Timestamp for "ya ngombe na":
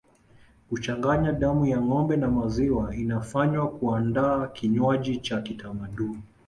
1.65-2.27